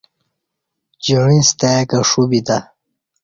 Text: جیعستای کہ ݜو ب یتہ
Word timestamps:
جیعستای 1.03 1.81
کہ 1.89 1.99
ݜو 2.09 2.23
ب 2.29 2.31
یتہ 2.37 2.57